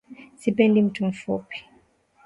[0.39, 1.63] Sipendi mtu mfupi